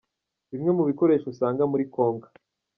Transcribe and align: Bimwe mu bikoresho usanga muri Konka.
Bimwe 0.51 0.71
mu 0.77 0.83
bikoresho 0.89 1.25
usanga 1.33 1.63
muri 1.71 1.83
Konka. 1.93 2.27